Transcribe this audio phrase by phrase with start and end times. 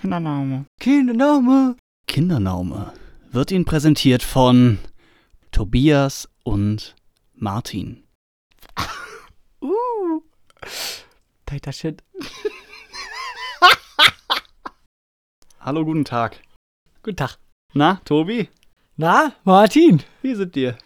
[0.00, 0.64] Kindername.
[0.78, 1.74] Kindername.
[2.06, 2.92] Kindernaume
[3.32, 4.78] wird Ihnen präsentiert von
[5.50, 6.94] Tobias und
[7.34, 8.04] Martin.
[9.60, 10.20] Uh.
[11.46, 12.04] Tighter Shit.
[15.58, 16.40] Hallo, guten Tag.
[17.02, 17.38] Guten Tag.
[17.74, 18.48] Na, Tobi,
[18.96, 20.04] Na, Martin?
[20.22, 20.78] wie sind dir?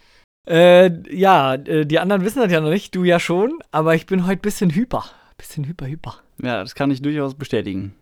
[0.48, 4.06] Äh, ja, äh, die anderen wissen das ja noch nicht, du ja schon, aber ich
[4.06, 5.04] bin heute bisschen hyper.
[5.36, 6.14] Bisschen hyper, hyper.
[6.42, 7.94] Ja, das kann ich durchaus bestätigen.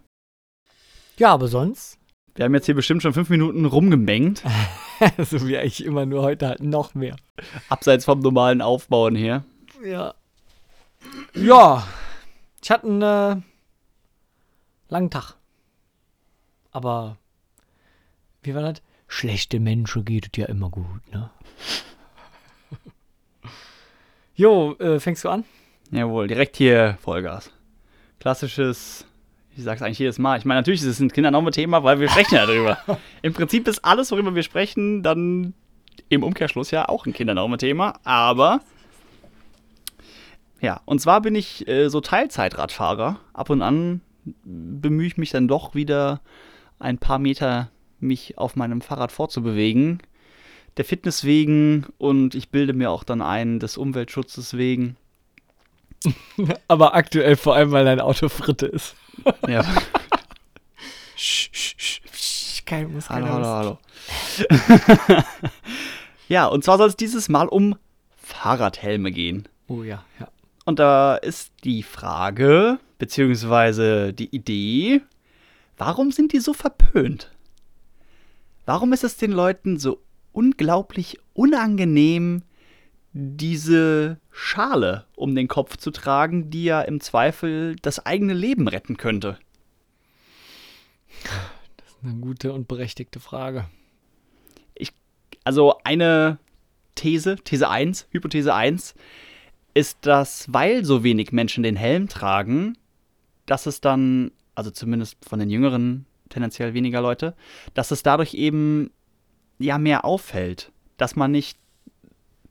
[1.20, 1.98] Ja, aber sonst,
[2.34, 4.42] Wir haben jetzt hier bestimmt schon fünf Minuten rumgemengt,
[5.18, 7.14] so wie eigentlich immer nur heute halt noch mehr.
[7.68, 9.44] abseits vom normalen Aufbauen hier.
[9.84, 10.14] Ja.
[11.34, 11.86] Ja,
[12.62, 13.36] ich hatte einen äh,
[14.88, 15.34] langen Tag.
[16.72, 17.18] Aber,
[18.42, 18.80] wie war das?
[19.06, 21.30] Schlechte Menschen geht es ja immer gut, ne?
[24.34, 25.44] Jo, äh, fängst du an?
[25.90, 27.50] Jawohl, direkt hier Vollgas.
[28.20, 29.04] Klassisches,
[29.56, 30.38] ich sag's eigentlich jedes Mal.
[30.38, 32.78] Ich meine, natürlich ist es ein Kindernaume-Thema, weil wir sprechen ja darüber.
[33.22, 35.54] Im Prinzip ist alles, worüber wir sprechen, dann
[36.08, 38.60] im Umkehrschluss ja auch ein Kindernaume-Thema, aber
[40.60, 43.20] ja, und zwar bin ich äh, so Teilzeitradfahrer.
[43.32, 44.02] Ab und an
[44.44, 46.20] bemühe ich mich dann doch wieder
[46.78, 50.02] ein paar Meter mich auf meinem Fahrrad fortzubewegen.
[50.76, 54.96] Der Fitness wegen und ich bilde mir auch dann ein, des Umweltschutzes wegen.
[56.68, 58.94] Aber aktuell vor allem, weil dein Auto Fritte ist.
[59.46, 59.64] Ja,
[61.22, 63.78] Sch, sch, sch, sch, kein, muss hallo, hallo, hallo.
[66.28, 67.76] ja, und zwar soll es dieses Mal um
[68.16, 69.46] Fahrradhelme gehen.
[69.68, 70.28] Oh ja, ja.
[70.64, 75.02] Und da ist die Frage, beziehungsweise die Idee,
[75.76, 77.30] warum sind die so verpönt?
[78.64, 80.00] Warum ist es den Leuten so
[80.32, 82.44] unglaublich unangenehm,
[83.12, 88.96] diese Schale um den Kopf zu tragen, die ja im Zweifel das eigene Leben retten
[88.96, 89.38] könnte?
[92.02, 93.66] Eine gute und berechtigte Frage.
[95.44, 96.38] Also eine
[96.94, 98.94] These, These 1, Hypothese 1,
[99.74, 102.76] ist, dass weil so wenig Menschen den Helm tragen,
[103.46, 107.34] dass es dann, also zumindest von den Jüngeren tendenziell weniger Leute,
[107.74, 108.90] dass es dadurch eben
[109.58, 111.58] ja mehr auffällt, dass man nicht,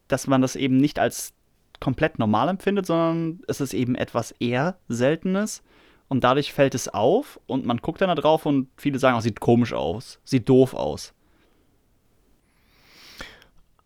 [0.09, 1.34] dass man das eben nicht als
[1.80, 5.64] komplett normal empfindet, sondern es ist eben etwas eher Seltenes
[6.09, 9.22] und dadurch fällt es auf und man guckt dann da drauf und viele sagen, auch
[9.22, 11.14] sieht komisch aus, sieht doof aus.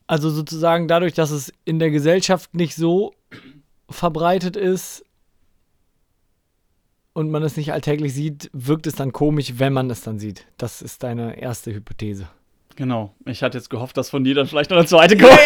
[0.08, 3.14] Also sozusagen dadurch, dass es in der Gesellschaft nicht so
[3.90, 5.06] verbreitet ist
[7.14, 10.48] und man es nicht alltäglich sieht, wirkt es dann komisch, wenn man es dann sieht.
[10.58, 12.28] Das ist deine erste Hypothese.
[12.76, 13.14] Genau.
[13.26, 15.32] Ich hatte jetzt gehofft, dass von dir dann vielleicht noch eine zweite kommt.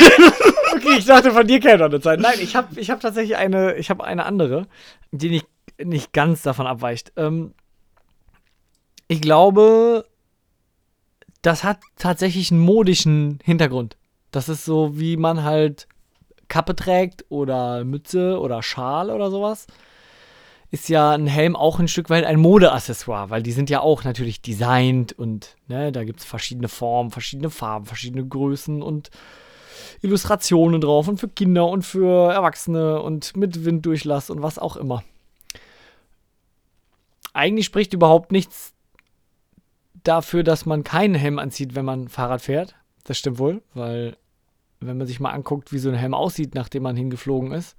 [0.78, 2.20] Okay, ich dachte, von dir käme noch eine Zeit.
[2.20, 4.68] Nein, ich habe ich hab tatsächlich eine, ich habe eine andere,
[5.12, 5.48] die nicht,
[5.84, 7.14] nicht ganz davon abweicht.
[7.16, 7.56] Ähm,
[9.08, 10.06] ich glaube,
[11.42, 13.98] das hat tatsächlich einen modischen Hintergrund.
[14.30, 15.88] Das ist so, wie man halt
[16.48, 19.66] Kappe trägt oder Mütze oder Schal oder sowas.
[20.70, 24.04] Ist ja ein Helm auch ein Stück weit ein Modeaccessoire, weil die sind ja auch
[24.04, 29.10] natürlich designt und ne, da gibt es verschiedene Formen, verschiedene Farben, verschiedene Größen und
[30.02, 35.04] Illustrationen drauf und für Kinder und für Erwachsene und mit Winddurchlass und was auch immer.
[37.34, 38.74] Eigentlich spricht überhaupt nichts
[40.04, 42.76] dafür, dass man keinen Helm anzieht, wenn man Fahrrad fährt.
[43.04, 44.18] Das stimmt wohl, weil
[44.80, 47.76] wenn man sich mal anguckt, wie so ein Helm aussieht, nachdem man hingeflogen ist,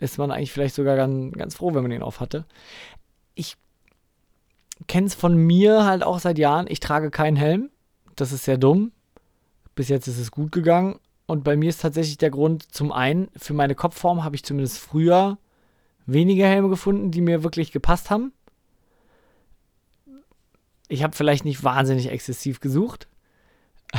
[0.00, 2.44] ist man eigentlich vielleicht sogar ganz, ganz froh, wenn man ihn auf hatte.
[3.34, 3.56] Ich
[4.86, 6.66] kenne es von mir halt auch seit Jahren.
[6.68, 7.70] Ich trage keinen Helm.
[8.16, 8.92] Das ist sehr dumm.
[9.74, 10.98] Bis jetzt ist es gut gegangen.
[11.26, 14.78] Und bei mir ist tatsächlich der Grund, zum einen, für meine Kopfform habe ich zumindest
[14.78, 15.38] früher
[16.06, 18.32] weniger Helme gefunden, die mir wirklich gepasst haben.
[20.88, 23.06] Ich habe vielleicht nicht wahnsinnig exzessiv gesucht.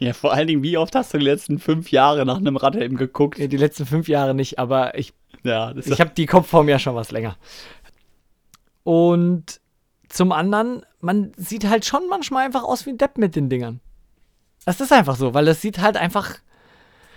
[0.00, 2.94] Ja, vor allen Dingen, wie oft hast du die letzten fünf Jahre nach einem Radhelm
[2.96, 3.38] geguckt?
[3.38, 5.12] Die letzten fünf Jahre nicht, aber ich
[5.48, 7.36] Ja, Ich habe die Kopfform ja schon was länger.
[8.84, 9.60] Und
[10.08, 13.80] zum anderen, man sieht halt schon manchmal einfach aus wie ein Depp mit den Dingern.
[14.64, 16.36] Das ist einfach so, weil das sieht halt einfach.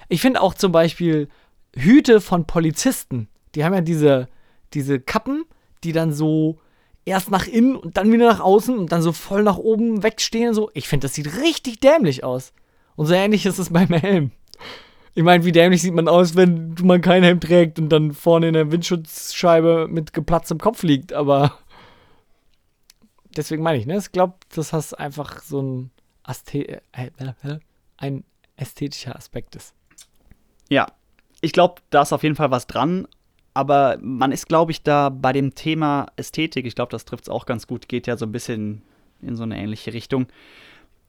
[0.09, 1.29] Ich finde auch zum Beispiel
[1.75, 4.27] Hüte von Polizisten, die haben ja diese,
[4.73, 5.45] diese Kappen,
[5.83, 6.59] die dann so
[7.05, 10.53] erst nach innen und dann wieder nach außen und dann so voll nach oben wegstehen.
[10.53, 10.69] So.
[10.73, 12.53] Ich finde, das sieht richtig dämlich aus.
[12.95, 14.31] Und so ähnlich ist es beim Helm.
[15.13, 18.47] Ich meine, wie dämlich sieht man aus, wenn man keinen Helm trägt und dann vorne
[18.47, 21.57] in der Windschutzscheibe mit geplatztem Kopf liegt, aber
[23.35, 23.97] deswegen meine ich, ne?
[23.97, 25.91] Ich glaube, das hast einfach so ein,
[26.23, 27.59] Asthe äh, äh,
[27.97, 28.23] ein
[28.55, 29.73] ästhetischer Aspekt ist.
[30.69, 30.87] Ja,
[31.41, 33.07] ich glaube, da ist auf jeden Fall was dran.
[33.53, 37.29] Aber man ist, glaube ich, da bei dem Thema Ästhetik, ich glaube, das trifft es
[37.29, 38.81] auch ganz gut, geht ja so ein bisschen
[39.21, 40.27] in so eine ähnliche Richtung.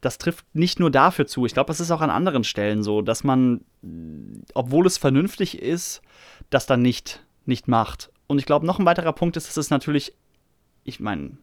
[0.02, 1.46] Das trifft nicht nur dafür zu.
[1.46, 3.62] Ich glaube, das ist auch an anderen Stellen so, dass man,
[4.52, 6.02] obwohl es vernünftig ist,
[6.50, 8.10] das dann nicht, nicht macht.
[8.26, 10.12] Und ich glaube, noch ein weiterer Punkt ist, dass es natürlich,
[10.84, 11.38] ich meine,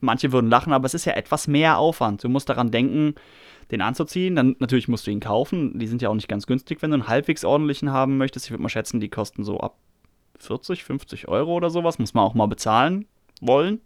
[0.00, 2.24] manche würden lachen, aber es ist ja etwas mehr Aufwand.
[2.24, 3.14] Du musst daran denken,
[3.70, 4.36] den anzuziehen.
[4.36, 5.78] Dann natürlich musst du ihn kaufen.
[5.78, 8.46] Die sind ja auch nicht ganz günstig, wenn du einen halbwegs ordentlichen haben möchtest.
[8.46, 9.76] Ich würde mal schätzen, die kosten so ab
[10.38, 11.98] 40, 50 Euro oder sowas.
[11.98, 13.06] Muss man auch mal bezahlen
[13.40, 13.80] wollen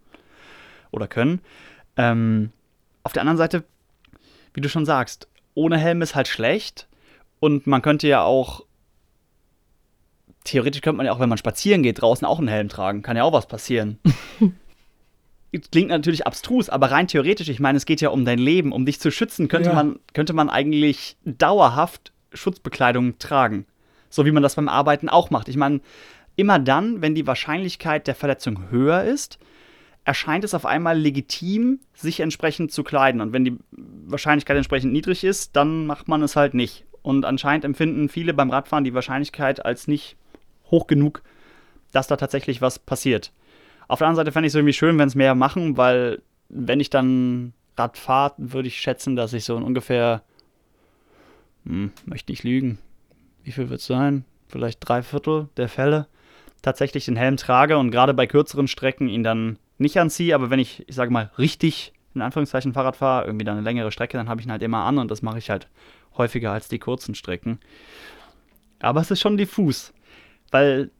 [0.90, 1.40] oder können.
[1.96, 2.50] Ähm,
[3.02, 3.64] auf der anderen Seite,
[4.54, 6.88] wie du schon sagst, ohne Helm ist halt schlecht.
[7.40, 8.64] Und man könnte ja auch,
[10.44, 13.02] theoretisch könnte man ja auch, wenn man spazieren geht, draußen auch einen Helm tragen.
[13.02, 13.98] Kann ja auch was passieren.
[15.70, 18.84] Klingt natürlich abstrus, aber rein theoretisch, ich meine, es geht ja um dein Leben, um
[18.86, 19.74] dich zu schützen, könnte, Ja.
[19.74, 23.64] man, könnte man eigentlich dauerhaft Schutzbekleidung tragen.
[24.10, 25.48] So wie man das beim Arbeiten auch macht.
[25.48, 25.80] Ich meine,
[26.34, 29.38] immer dann, wenn die Wahrscheinlichkeit der Verletzung höher ist,
[30.04, 33.20] erscheint es auf einmal legitim, sich entsprechend zu kleiden.
[33.20, 36.84] Und wenn die Wahrscheinlichkeit entsprechend niedrig ist, dann macht man es halt nicht.
[37.02, 40.16] Und anscheinend empfinden viele beim Radfahren die Wahrscheinlichkeit als nicht
[40.70, 41.22] hoch genug,
[41.92, 43.32] dass da tatsächlich was passiert.
[43.88, 46.80] Auf der anderen Seite fände ich es irgendwie schön, wenn es mehr machen, weil wenn
[46.80, 50.22] ich dann Rad fahre, würde ich schätzen, dass ich so ungefähr,
[51.64, 52.78] hm, möchte nicht lügen,
[53.42, 54.24] wie viel wird es sein?
[54.48, 56.06] Vielleicht drei Viertel der Fälle
[56.62, 60.34] tatsächlich den Helm trage und gerade bei kürzeren Strecken ihn dann nicht anziehe.
[60.34, 63.90] Aber wenn ich, ich sage mal, richtig in Anführungszeichen Fahrrad fahre, irgendwie dann eine längere
[63.90, 65.68] Strecke, dann habe ich ihn halt immer an und das mache ich halt
[66.16, 67.58] häufiger als die kurzen Strecken.
[68.78, 69.92] Aber es ist schon diffus,
[70.50, 70.90] weil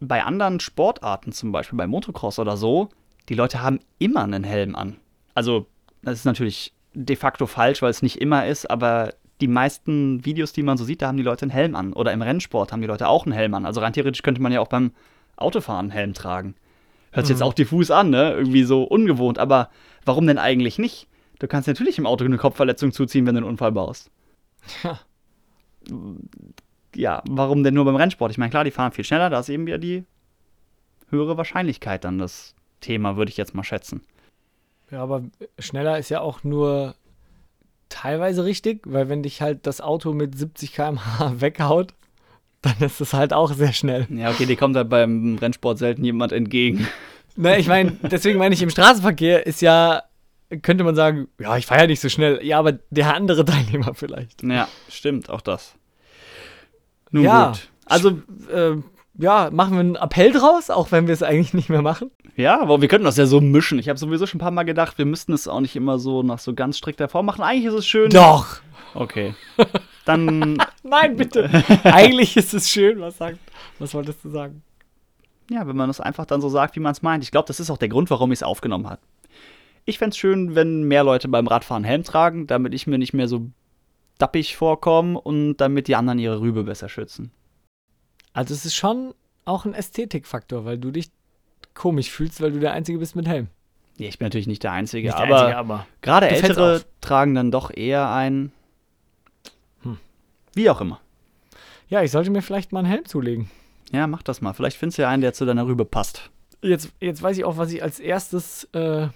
[0.00, 2.88] bei anderen Sportarten, zum Beispiel bei Motocross oder so,
[3.28, 4.96] die Leute haben immer einen Helm an.
[5.34, 5.66] Also,
[6.02, 10.52] das ist natürlich de facto falsch, weil es nicht immer ist, aber die meisten Videos,
[10.52, 11.92] die man so sieht, da haben die Leute einen Helm an.
[11.92, 13.66] Oder im Rennsport haben die Leute auch einen Helm an.
[13.66, 14.92] Also rein theoretisch könnte man ja auch beim
[15.36, 16.54] Autofahren einen Helm tragen.
[17.16, 17.46] Hört sich jetzt Mhm.
[17.46, 18.32] auch diffus an, ne?
[18.34, 19.70] Irgendwie so ungewohnt, aber
[20.04, 21.08] warum denn eigentlich nicht?
[21.38, 24.10] Du kannst natürlich im Auto eine Kopfverletzung zuziehen, wenn du einen Unfall baust.
[24.82, 25.00] Ja.
[26.94, 28.30] Ja, warum denn nur beim Rennsport?
[28.30, 30.04] Ich meine, klar, die fahren viel schneller, da ist eben wieder die
[31.10, 34.02] höhere Wahrscheinlichkeit dann das Thema, würde ich jetzt mal schätzen.
[34.90, 35.22] Ja, aber
[35.58, 36.94] schneller ist ja auch nur
[37.88, 41.94] teilweise richtig, weil wenn dich halt das Auto mit 70 km/h weghaut,
[42.66, 44.06] dann ist es halt auch sehr schnell.
[44.10, 46.86] Ja, okay, die kommt halt beim Rennsport selten jemand entgegen.
[47.36, 50.02] Ne, ich meine, deswegen meine ich, im Straßenverkehr ist ja,
[50.62, 52.40] könnte man sagen, ja, ich fahre ja nicht so schnell.
[52.44, 54.42] Ja, aber der andere Teilnehmer vielleicht.
[54.42, 55.74] Ja, stimmt, auch das.
[57.10, 57.48] Nun Ja.
[57.52, 57.68] gut.
[57.86, 58.10] Also,
[58.52, 58.76] Äh,
[59.18, 62.10] ja, machen wir einen Appell draus, auch wenn wir es eigentlich nicht mehr machen.
[62.36, 63.78] ja, aber wir könnten das ja so mischen.
[63.78, 66.22] Ich habe sowieso schon ein paar Mal gedacht, wir müssten es auch nicht immer so
[66.22, 67.42] nach so ganz strikter Form machen.
[67.42, 68.10] Eigentlich ist es schön.
[68.10, 68.58] Doch.
[68.94, 69.34] Okay.
[70.04, 71.50] Dann, Nein, bitte.
[71.84, 73.00] eigentlich ist es schön.
[73.00, 73.38] Was sagt,
[73.78, 74.62] was wolltest du sagen?
[75.50, 77.22] ja, wenn man es einfach dann so sagt, wie man es meint.
[77.24, 79.00] Ich glaube, das ist auch der Grund, warum ich es aufgenommen habe.
[79.84, 83.12] Ich fände es schön, wenn mehr Leute beim Radfahren Helm tragen, damit ich mir nicht
[83.12, 83.50] mehr so
[84.18, 87.30] dappig vorkomme und damit die anderen ihre Rübe besser schützen.
[88.36, 89.14] Also es ist schon
[89.46, 91.10] auch ein Ästhetikfaktor, weil du dich
[91.72, 93.48] komisch fühlst, weil du der Einzige bist mit Helm.
[93.96, 97.34] Ja, ich bin natürlich nicht der Einzige, Nicht der aber Einzige, aber gerade Ältere tragen
[97.34, 98.52] dann doch eher ein.
[99.84, 99.96] Hm.
[100.52, 101.00] Wie auch immer.
[101.88, 103.50] ja, ich sollte mir vielleicht mal einen Helm zulegen.
[103.90, 104.52] Ja, mach das mal.
[104.52, 106.30] Vielleicht findest du ja einen, der zu deiner Rübe passt.
[106.60, 109.08] Jetzt, jetzt weiß ich auch, was ich als erstes äh,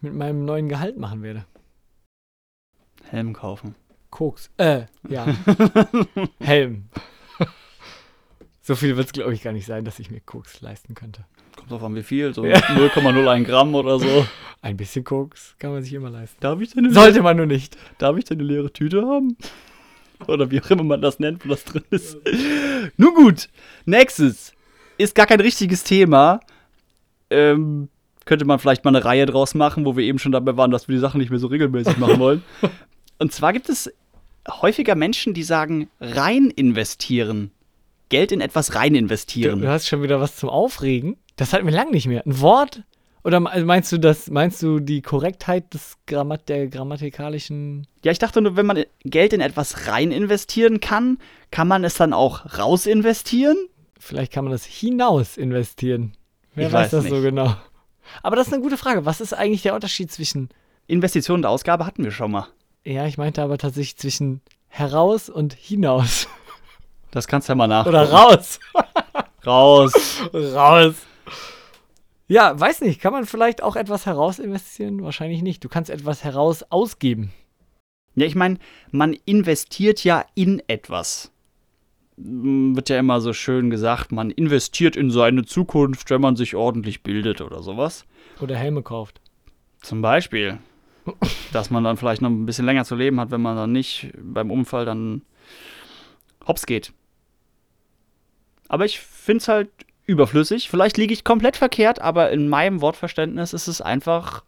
[0.00, 1.44] mit meinem neuen Gehalt machen werde.
[3.04, 3.76] Helm kaufen.
[4.10, 4.50] Koks.
[4.56, 5.26] Äh, ja.
[6.40, 6.88] Helm.
[8.66, 11.26] So viel wird es, glaube ich, gar nicht sein, dass ich mir Koks leisten könnte.
[11.54, 12.32] Kommt drauf an, wie viel.
[12.32, 12.56] So Ja.
[12.56, 14.26] 0,01 Gramm oder so.
[14.62, 16.38] Ein bisschen Koks kann man sich immer leisten.
[16.40, 17.76] Darf ich denn eine, Sollte man nur nicht.
[17.98, 19.36] darf ich denn eine leere Tüte haben?
[20.26, 22.16] Oder wie auch immer man das nennt, wo das drin ist.
[22.96, 23.50] Nun gut.
[23.84, 24.52] Nächstes.
[24.96, 26.40] Ist gar kein richtiges Thema.
[27.28, 27.90] Ähm,
[28.24, 30.88] könnte man vielleicht mal eine Reihe draus machen, wo wir eben schon dabei waren, dass
[30.88, 32.42] wir die Sachen nicht mehr so regelmäßig machen wollen.
[33.18, 33.92] Und zwar gibt es
[34.48, 37.50] häufiger Menschen, die sagen, rein investieren.
[38.08, 39.60] Geld in etwas rein Du, investieren.
[39.60, 41.16] du hast schon wieder was zum Aufregen.
[41.36, 42.22] Das hatten wir lang nicht mehr.
[42.26, 42.82] Ein Wort?
[43.24, 47.86] Oder also meinst du das, meinst du die Korrektheit des Grammat der grammatikalischen.
[48.04, 51.18] Ja, ich dachte nur, wenn man Geld in etwas rein investieren kann,
[51.50, 53.56] kann man es dann auch raus investieren?
[53.98, 56.12] Vielleicht kann man das hinaus investieren.
[56.54, 57.14] Wer Ich weiß, weiß das nicht.
[57.14, 57.56] so genau.
[58.22, 59.06] Aber das ist eine gute Frage.
[59.06, 60.50] Was ist eigentlich der Unterschied zwischen.
[60.86, 62.48] Investition und Ausgabe hatten wir schon mal.
[62.84, 66.28] Ja, ich meinte aber tatsächlich zwischen heraus und hinaus.
[67.14, 67.86] Das kannst du ja mal nach.
[67.86, 68.58] Oder raus.
[69.46, 70.22] Raus.
[70.34, 70.94] raus.
[72.26, 73.00] Ja, weiß nicht.
[73.00, 75.02] Kann man vielleicht auch etwas heraus investieren?
[75.04, 75.62] Wahrscheinlich nicht.
[75.62, 77.30] Du kannst etwas heraus ausgeben.
[78.16, 78.56] Ja, ich meine,
[78.90, 81.30] man investiert ja in etwas.
[82.16, 86.56] m, wird ja immer so schön gesagt, man investiert in seine Zukunft, wenn man sich
[86.56, 88.06] ordentlich bildet oder sowas.
[88.40, 89.20] Oder Helme kauft.
[89.82, 90.58] Zum Beispiel,
[91.52, 94.10] dass man dann vielleicht noch ein bisschen länger zu leben hat, wenn man dann nicht
[94.18, 95.22] beim Unfall dann
[96.46, 96.92] hops geht.
[98.68, 99.70] Aber ich finde es halt
[100.06, 100.68] überflüssig.
[100.68, 104.44] Vielleicht liege ich komplett verkehrt, aber in meinem Wortverständnis ist es einfach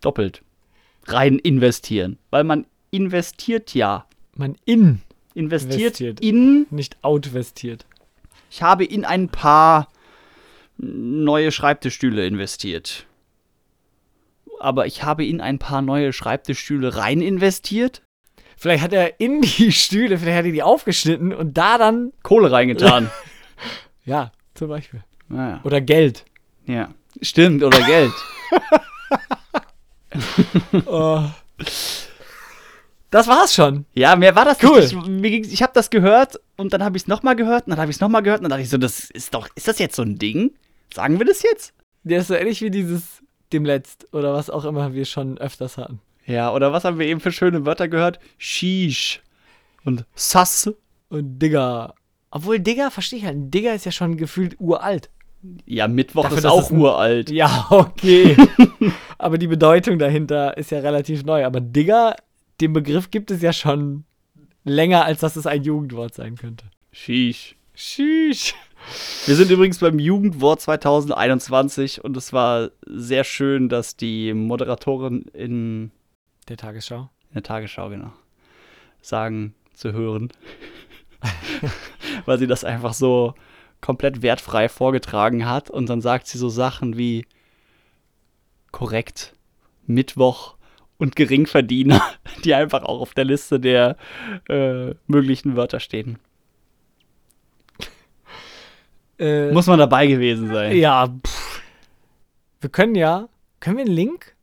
[0.00, 0.42] doppelt.
[1.06, 2.18] Rein investieren.
[2.30, 4.06] Weil man investiert ja.
[4.36, 5.00] Man in,
[5.34, 6.20] Investiert, Investiert.
[6.20, 6.66] in.
[6.70, 7.86] nicht outvestiert.
[8.50, 9.88] Ich habe in ein paar
[10.76, 13.06] neue Schreibtischstühle investiert.
[14.60, 18.02] Aber ich habe in ein paar neue Schreibtischstühle rein investiert.
[18.56, 22.50] Vielleicht hat er in die Stühle, vielleicht hat er die aufgeschnitten und da dann, Kohle
[22.52, 23.10] reingetan.
[24.04, 25.02] ja, zum Beispiel.
[25.28, 25.60] naja.
[25.64, 26.24] Oder Geld.
[26.66, 26.94] Ja.
[27.20, 28.12] Stimmt, oder Geld.
[30.86, 31.24] Oh.
[33.10, 33.84] Das war's schon.
[33.94, 34.80] Ja, mehr war das Cool.
[34.80, 35.46] nicht.
[35.46, 37.90] Ich, ich habe das gehört und dann habe ich es nochmal gehört und dann habe
[37.90, 39.96] ich es nochmal gehört und dann dachte ich so, das ist doch, ist das jetzt
[39.96, 40.52] so ein Ding?
[40.92, 41.72] Sagen wir das jetzt?
[42.02, 46.00] Der ist so ähnlich wie dieses demletzt oder was auch immer wir schon öfters hatten.
[46.26, 48.18] Ja, oder was haben wir eben für schöne Wörter gehört?
[48.38, 49.22] Sheesh
[49.84, 50.70] und Sass.
[51.08, 51.94] Und Digger.
[52.30, 55.10] Obwohl Digger, verstehe ich halt, Digger ist ja schon gefühlt uralt.
[55.66, 57.30] Ja, Mittwoch Dafür, ist auch uralt.
[57.30, 58.36] Ja, okay.
[59.18, 61.44] Aber die Bedeutung dahinter ist ja relativ neu.
[61.44, 62.16] Aber Digger,
[62.60, 64.04] den Begriff gibt es ja schon
[64.64, 66.64] länger, als dass es ein Jugendwort sein könnte.
[66.92, 67.56] Sheesh.
[67.74, 68.54] Tschüss.
[69.26, 75.90] Wir sind übrigens beim Jugendwort 2021 und es war sehr schön, dass die Moderatorin in,
[76.48, 77.10] Der Tagesschau.
[77.28, 78.12] in der Tagesschau, genau,
[79.00, 80.28] sagen zu hören.
[82.26, 83.34] Weil sie das einfach so
[83.80, 87.26] komplett wertfrei vorgetragen hat und dann sagt sie so Sachen wie
[88.72, 89.34] korrekt,
[89.86, 90.56] Mittwoch
[90.98, 92.02] und Geringverdiener,
[92.44, 93.96] die einfach auch auf der Liste der
[94.48, 96.18] äh, möglichen Wörter stehen.
[99.18, 100.76] Äh, Muss man dabei gewesen sein.
[100.76, 101.62] Ja, pff.
[102.60, 103.28] Wir können ja.
[103.60, 104.33] Können wir einen Link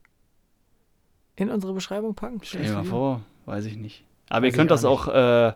[1.42, 2.40] in unsere Beschreibung packen?
[2.44, 4.04] Stell dir mal vor, weiß ich nicht.
[4.30, 5.48] Aber Weiß ihr könnt das auch äh,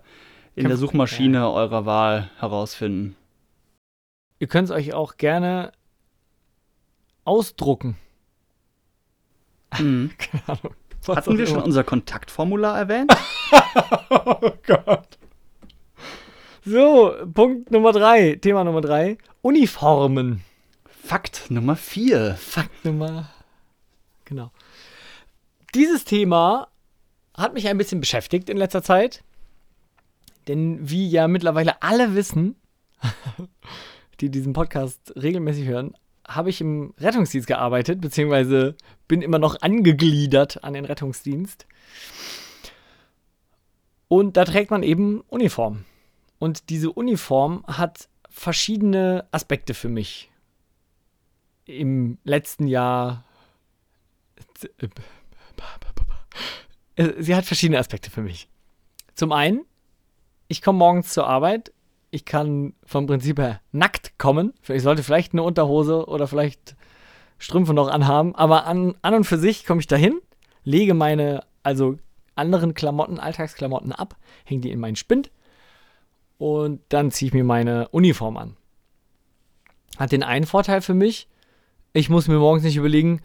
[0.56, 3.15] in Kann- der Suchmaschine eurer Wahl herausfinden.
[4.39, 5.72] Ihr könnt es euch auch gerne
[7.24, 7.98] ausdrucken.
[9.80, 10.12] Mhm.
[10.18, 10.74] Keine Ahnung.
[11.06, 13.12] Was Hatten wir schon unser Kontaktformular erwähnt?
[14.10, 15.18] Oh Gott.
[16.63, 19.18] So, Punkt Nummer drei, Thema Nummer drei.
[19.42, 20.42] Uniformen.
[21.04, 22.36] Fakt Nummer 4.
[22.36, 23.30] Fakt Nummer.
[24.24, 24.51] Genau.
[25.75, 26.70] Dieses Thema
[27.36, 29.25] hat mich ein bisschen beschäftigt in letzter Zeit.
[30.48, 32.55] Denn wie ja mittlerweile alle wissen,
[34.22, 35.94] die diesen Podcast regelmäßig hören,
[36.25, 38.75] habe ich im Rettungsdienst gearbeitet, beziehungsweise
[39.10, 41.67] bin immer noch angegliedert an den Rettungsdienst.
[44.08, 45.84] Und da trägt man eben Uniform.
[46.39, 50.32] Und diese Uniform hat verschiedene Aspekte für mich
[51.65, 53.25] im letzten Jahr.
[56.96, 58.50] Äh, Sie hat verschiedene Aspekte für mich.
[59.13, 59.62] Zum einen,
[60.48, 61.72] ich komme morgens zur Arbeit.
[62.12, 64.54] Ich kann vom Prinzip her nackt kommen.
[64.68, 66.75] Ich sollte vielleicht eine Unterhose oder vielleicht
[67.38, 68.36] Strümpfe noch anhaben.
[68.36, 70.20] Aber an, an und für sich komme ich dahin,
[70.63, 71.98] lege meine, also
[72.36, 75.32] anderen Klamotten, Alltagsklamotten ab, hänge die in meinen Spind
[76.38, 78.58] und dann ziehe ich mir meine Uniform an.
[79.98, 81.27] Hat den einen Vorteil für mich,
[81.94, 83.22] ich muss mir morgens nicht überlegen,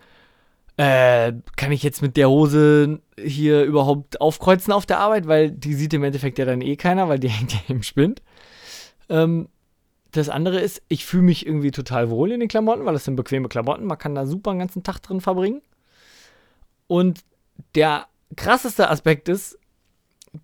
[0.77, 5.75] äh, kann ich jetzt mit der Hose hier überhaupt aufkreuzen auf der Arbeit, weil die
[5.75, 8.23] sieht im Endeffekt ja dann eh keiner, weil die hängt ja im Spind.
[9.09, 9.49] Ähm,
[10.13, 13.17] das andere ist, ich fühle mich irgendwie total wohl in den Klamotten, weil das sind
[13.17, 13.87] bequeme Klamotten.
[13.87, 15.63] Man kann da super einen ganzen Tag drin verbringen.
[16.89, 17.21] Und
[17.77, 19.59] der krasseste Aspekt ist,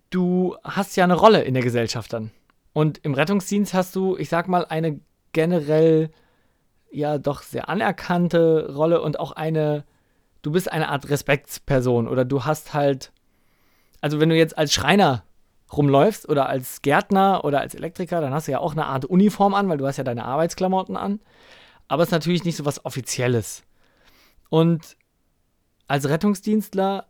[0.09, 2.31] du hast ja eine Rolle in der Gesellschaft dann.
[2.73, 4.99] Und im Rettungsdienst hast du, ich sag mal, eine
[5.33, 6.11] generell
[6.91, 9.83] ja doch sehr anerkannte Rolle und auch eine,
[10.47, 13.11] du bist eine Art Respektsperson oder du hast halt,
[13.99, 15.25] also wenn du jetzt als Schreiner
[15.73, 19.53] rumläufst oder als Gärtner oder als Elektriker, dann hast du ja auch eine Art Uniform
[19.53, 21.19] an, weil du hast ja deine Arbeitsklamotten an.
[21.89, 23.63] Aber es ist natürlich nicht so was Offizielles.
[24.47, 24.95] Und
[25.89, 27.07] als Rettungsdienstler,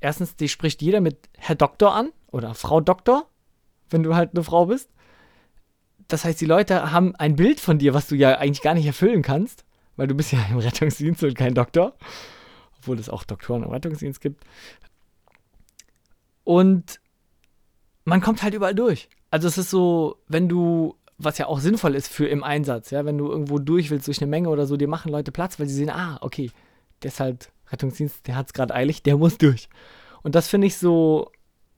[0.00, 3.26] erstens, dich spricht jeder mit Herr Doktor an oder Frau Doktor,
[3.88, 4.90] wenn du halt eine Frau bist.
[6.08, 8.86] Das heißt, die Leute haben ein Bild von dir, was du ja eigentlich gar nicht
[8.86, 9.64] erfüllen kannst,
[9.98, 11.94] weil du bist ja im Rettungsdienst und kein Doktor.
[12.78, 14.44] Obwohl es auch Doktoren im Rettungsdienst gibt.
[16.44, 17.00] Und
[18.04, 19.10] man kommt halt überall durch.
[19.30, 23.04] Also es ist so, wenn du, was ja auch sinnvoll ist für im Einsatz, ja,
[23.04, 25.66] wenn du irgendwo durch willst durch eine Menge oder so, dir machen Leute Platz, weil
[25.66, 26.50] sie sehen, ah, okay,
[27.02, 29.68] der ist halt Rettungsdienst, der hat es gerade eilig, der muss durch.
[30.22, 31.32] Und das finde ich so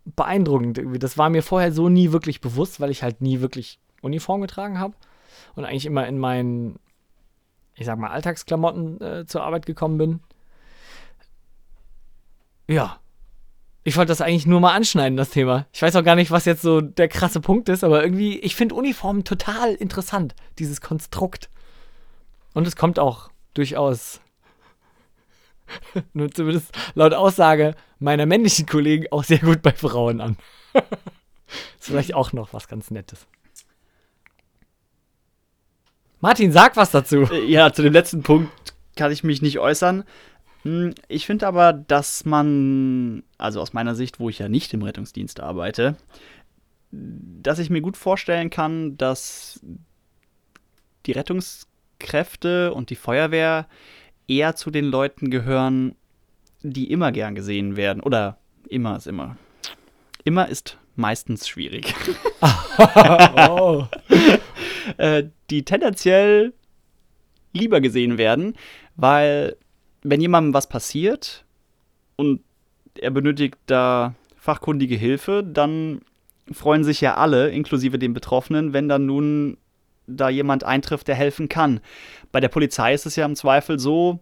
[0.04, 0.98] beeindruckend irgendwie.
[0.98, 4.78] Das war mir vorher so nie wirklich bewusst, weil ich halt nie wirklich Uniform getragen
[4.78, 4.94] habe
[5.56, 6.78] und eigentlich immer in meinen,
[7.80, 10.20] ich sag mal, Alltagsklamotten äh, zur Arbeit gekommen bin.
[12.68, 13.00] Ja.
[13.84, 15.66] Ich wollte das eigentlich nur mal anschneiden, das Thema.
[15.72, 18.54] Ich weiß auch gar nicht, was jetzt so der krasse Punkt ist, aber irgendwie, ich
[18.54, 21.48] finde Uniformen total interessant, dieses Konstrukt.
[22.52, 24.20] Und es kommt auch durchaus,
[26.12, 30.36] nur zumindest laut Aussage meiner männlichen Kollegen, auch sehr gut bei Frauen an.
[30.74, 33.26] ist vielleicht auch noch was ganz Nettes.
[36.20, 37.22] Martin, sag was dazu.
[37.30, 38.50] Äh, Ja, zu dem letzten Punkt
[38.96, 40.04] kann ich mich nicht äußern.
[40.62, 44.82] Hm, Ich finde aber, dass man, also aus meiner Sicht, wo ich ja nicht im
[44.82, 45.96] Rettungsdienst arbeite,
[46.92, 49.60] dass ich mir gut vorstellen kann, dass
[51.06, 53.66] die Rettungskräfte und die Feuerwehr
[54.28, 55.94] eher zu den Leuten gehören,
[56.62, 58.02] die immer gern gesehen werden.
[58.02, 58.36] Oder
[58.68, 59.36] immer ist immer.
[60.24, 61.94] Immer ist meistens schwierig.
[63.48, 63.86] oh.
[64.96, 66.52] Äh, die tendenziell
[67.52, 68.54] lieber gesehen werden,
[68.96, 69.56] weil
[70.02, 71.44] wenn jemandem was passiert
[72.16, 72.40] und
[72.98, 76.00] er benötigt da fachkundige Hilfe, dann
[76.50, 79.56] freuen sich ja alle, inklusive den Betroffenen, wenn dann nun
[80.06, 81.80] da jemand eintrifft, der helfen kann.
[82.32, 84.18] Bei der Polizei ist es ja im Zweifel so,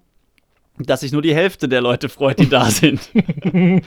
[0.78, 3.10] dass sich nur die Hälfte der Leute freut, die da sind.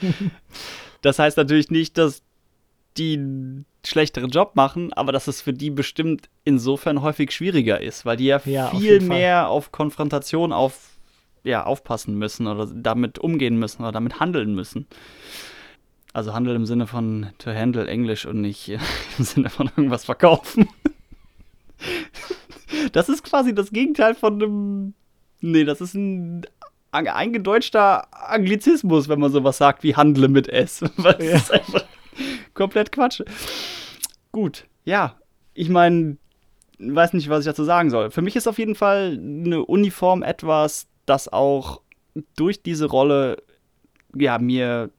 [1.02, 2.22] das heißt natürlich nicht, dass
[2.96, 8.04] die einen schlechteren Job machen, aber dass es für die bestimmt insofern häufig schwieriger ist,
[8.06, 9.08] weil die ja, Ja, auf viel Fall.
[9.08, 10.90] mehr auf Konfrontation auf,
[11.44, 14.86] ja, aufpassen müssen oder damit umgehen müssen oder damit handeln müssen.
[16.12, 18.78] Also handeln im Sinne von to handle Englisch und nicht äh,
[19.18, 20.68] im Sinne von irgendwas verkaufen.
[22.92, 24.94] Das ist quasi das Gegenteil von einem.
[25.40, 26.42] Nee, das ist ein
[26.90, 30.82] eingedeutschter Anglizismus, wenn man sowas sagt wie handle mit S.
[30.96, 31.36] Weil Ja.
[31.36, 31.84] ist einfach
[32.54, 33.22] komplett Quatsch.
[34.32, 35.16] Gut, ja.
[35.54, 36.16] Ich meine,
[36.78, 38.10] weiß nicht, was ich dazu sagen soll.
[38.10, 41.82] Für mich ist auf jeden Fall eine Uniform etwas, das auch
[42.36, 43.42] durch diese Rolle,
[44.14, 44.90] ja, mir,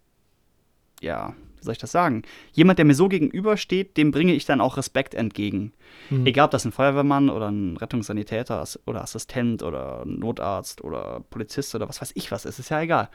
[1.01, 2.23] ja, wie soll ich das sagen?
[2.51, 5.73] Jemand, der mir so gegenübersteht, dem bringe ich dann auch Respekt entgegen.
[6.09, 6.25] Hm.
[6.25, 11.87] Egal, ob das ein Feuerwehrmann oder ein Rettungssanitäter oder Assistent oder Notarzt oder Polizist oder
[11.87, 13.09] was weiß ich was ist, ist ja egal.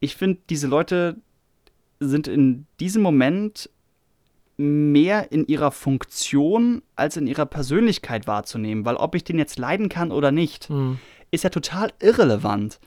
[0.00, 1.16] Ich finde, diese Leute
[2.00, 3.70] sind in diesem Moment
[4.56, 9.88] mehr in ihrer Funktion als in ihrer Persönlichkeit wahrzunehmen, weil ob ich den jetzt leiden
[9.88, 10.98] kann oder nicht, Hm.
[11.30, 12.78] ist ja total irrelevant.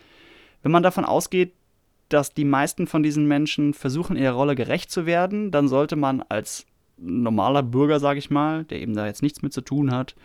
[0.61, 1.53] Wenn man davon ausgeht,
[2.09, 6.21] dass die meisten von diesen Menschen versuchen, ihrer Rolle gerecht zu werden, dann sollte man
[6.29, 6.65] als
[6.97, 10.15] normaler Bürger, sage ich mal, der eben da jetzt nichts mit zu tun hat,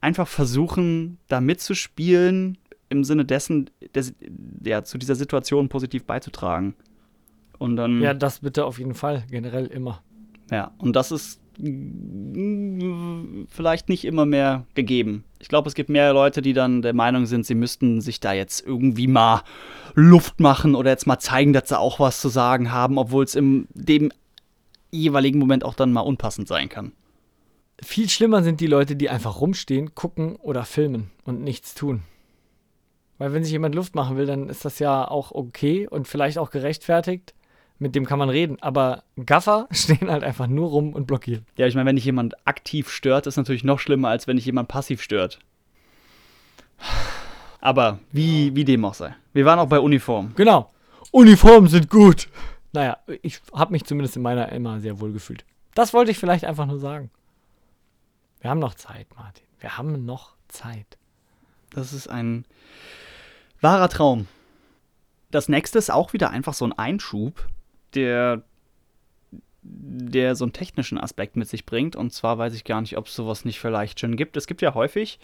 [0.00, 2.58] einfach versuchen, da mitzuspielen,
[2.88, 4.14] im Sinne dessen, des,
[4.64, 6.74] ja, zu dieser Situation positiv beizutragen.
[7.62, 8.02] Und dann.
[8.02, 10.02] Ja, das bitte auf jeden Fall, generell immer.
[10.50, 15.22] Ja, und das ist mm, vielleicht nicht immer mehr gegeben.
[15.38, 18.32] Ich glaube, es gibt mehr Leute, die dann der Meinung sind, sie müssten sich da
[18.32, 19.44] jetzt irgendwie mal
[19.94, 23.36] Luft machen oder jetzt mal zeigen, dass sie auch was zu sagen haben, obwohl es
[23.36, 24.10] in dem
[24.90, 26.90] jeweiligen Moment auch dann mal unpassend sein kann.
[27.80, 32.02] Viel schlimmer sind die Leute, die einfach rumstehen, gucken oder filmen und nichts tun.
[33.18, 36.38] Weil wenn sich jemand Luft machen will, dann ist das ja auch okay und vielleicht
[36.38, 37.34] auch gerechtfertigt.
[37.82, 38.58] Mit dem kann man reden.
[38.60, 41.44] Aber Gaffer stehen halt einfach nur rum und blockieren.
[41.56, 44.46] Ja, ich meine, wenn dich jemand aktiv stört, ist natürlich noch schlimmer, als wenn dich
[44.46, 45.40] jemand passiv stört.
[47.60, 49.16] Aber wie, wie dem auch sei.
[49.32, 50.32] Wir waren auch bei Uniform.
[50.36, 50.70] Genau.
[51.10, 52.28] Uniformen sind gut.
[52.72, 55.44] Naja, ich habe mich zumindest in meiner immer sehr wohl gefühlt.
[55.74, 57.10] Das wollte ich vielleicht einfach nur sagen.
[58.40, 59.44] Wir haben noch Zeit, Martin.
[59.58, 60.98] Wir haben noch Zeit.
[61.70, 62.44] Das ist ein
[63.60, 64.28] wahrer Traum.
[65.32, 67.48] Das nächste ist auch wieder einfach so ein Einschub,
[67.94, 68.42] der,
[69.62, 71.96] der so einen technischen Aspekt mit sich bringt.
[71.96, 74.36] Und zwar weiß ich gar nicht, ob es sowas nicht vielleicht schon gibt.
[74.36, 75.18] Es gibt ja häufig,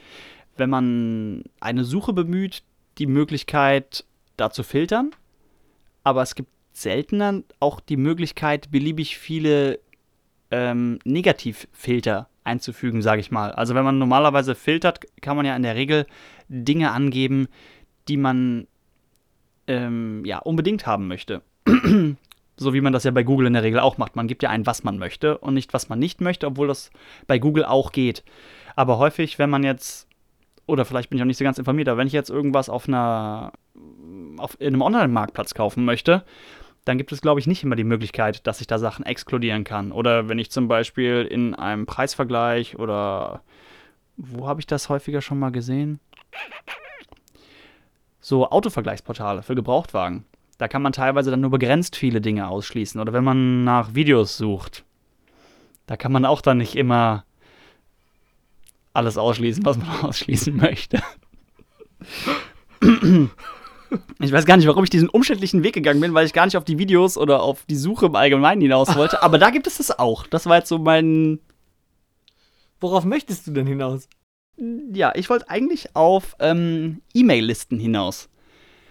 [0.56, 2.62] wenn man eine Suche bemüht,
[2.98, 4.04] die Möglichkeit,
[4.36, 5.10] da zu filtern.
[6.04, 9.80] Aber es gibt seltener auch die Möglichkeit, beliebig viele
[10.50, 13.52] ähm, Negativfilter einzufügen, sage ich mal.
[13.52, 16.06] Also wenn man normalerweise filtert, kann man ja in der Regel
[16.48, 17.48] Dinge angeben,
[18.08, 18.66] die man
[19.66, 21.42] ähm, ja unbedingt haben möchte.
[22.58, 24.16] So wie man das ja bei Google in der Regel auch macht.
[24.16, 26.90] Man gibt ja ein, was man möchte und nicht, was man nicht möchte, obwohl das
[27.26, 28.24] bei Google auch geht.
[28.76, 30.08] Aber häufig, wenn man jetzt,
[30.66, 32.88] oder vielleicht bin ich auch nicht so ganz informiert, aber wenn ich jetzt irgendwas auf
[32.88, 33.52] einer,
[34.38, 36.24] auf, in einem Online-Marktplatz kaufen möchte,
[36.84, 39.92] dann gibt es, glaube ich, nicht immer die Möglichkeit, dass ich da Sachen exkludieren kann.
[39.92, 43.42] Oder wenn ich zum Beispiel in einem Preisvergleich oder
[44.16, 46.00] wo habe ich das häufiger schon mal gesehen?
[48.20, 50.24] So Autovergleichsportale für Gebrauchtwagen.
[50.58, 53.00] Da kann man teilweise dann nur begrenzt viele Dinge ausschließen.
[53.00, 54.84] Oder wenn man nach Videos sucht,
[55.86, 57.24] da kann man auch dann nicht immer
[58.92, 61.00] alles ausschließen, was man ausschließen möchte.
[64.20, 66.56] Ich weiß gar nicht, warum ich diesen umständlichen Weg gegangen bin, weil ich gar nicht
[66.56, 69.22] auf die Videos oder auf die Suche im Allgemeinen hinaus wollte.
[69.22, 70.26] Aber da gibt es das auch.
[70.26, 71.38] Das war jetzt so mein.
[72.80, 74.08] Worauf möchtest du denn hinaus?
[74.92, 78.28] Ja, ich wollte eigentlich auf ähm, E-Mail-Listen hinaus.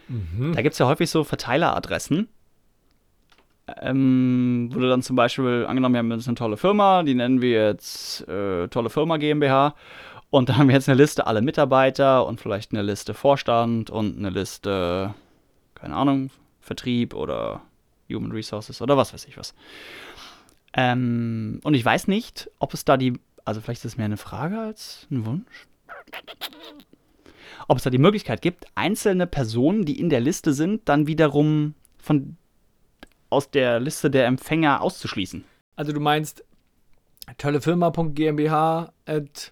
[0.08, 0.54] Mhm.
[0.56, 2.28] Da gibt es ja häufig so Verteileradressen.
[3.82, 7.42] Ähm, wo du dann zum Beispiel, angenommen, wir haben jetzt eine tolle Firma, die nennen
[7.42, 9.76] wir jetzt äh, Tolle Firma GmbH.
[10.30, 14.18] Und da haben wir jetzt eine Liste alle Mitarbeiter und vielleicht eine Liste Vorstand und
[14.18, 15.14] eine Liste,
[15.76, 17.62] keine Ahnung, Vertrieb oder
[18.10, 19.54] Human Resources oder was weiß ich was.
[20.74, 24.18] Ähm, und ich weiß nicht, ob es da die, also vielleicht ist es mehr eine
[24.18, 25.68] Frage als ein Wunsch,
[27.68, 31.74] ob es da die Möglichkeit gibt, einzelne Personen, die in der Liste sind, dann wiederum
[31.98, 32.38] von
[33.30, 35.44] aus der Liste der Empfänger auszuschließen.
[35.76, 36.44] Also du meinst
[37.38, 39.52] tollefirma.gmbh at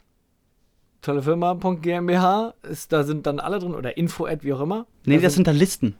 [1.01, 4.87] tollefirma.gmbh ist da sind dann alle drin oder info at wie auch immer.
[5.05, 5.95] Nee, Da das sind dann Listen.